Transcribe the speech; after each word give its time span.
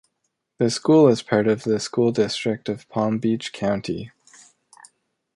The 0.57 0.71
school 0.71 1.07
is 1.09 1.21
a 1.21 1.25
part 1.25 1.45
of 1.47 1.61
the 1.63 1.79
School 1.79 2.11
District 2.11 2.67
of 2.69 2.89
Palm 2.89 3.19
Beach 3.19 3.53
County. 3.53 4.09